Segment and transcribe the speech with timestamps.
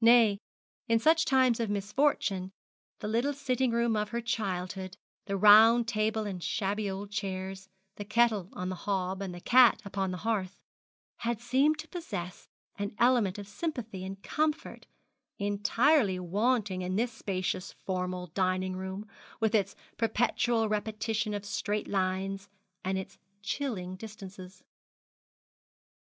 [0.00, 0.38] Nay,
[0.86, 2.52] in such times of misfortune,
[3.00, 8.04] the little sitting room of her childhood, the round table and shabby old chairs, the
[8.04, 10.60] kettle on the hob, and the cat upon the hearth,
[11.22, 14.86] had seemed to possess an element of sympathy and comfort
[15.40, 19.08] entirely wanting in this spacious formal dining room,
[19.40, 22.48] with its perpetual repetition of straight lines,
[22.84, 24.62] and its chilling distances.